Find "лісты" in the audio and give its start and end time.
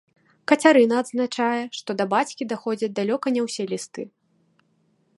3.75-4.01